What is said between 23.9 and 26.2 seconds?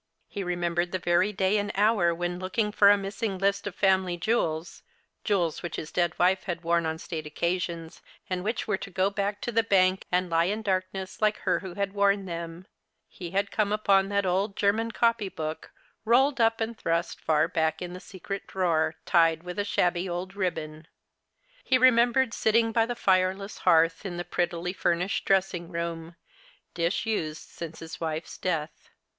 in the prettily furnished dressing room,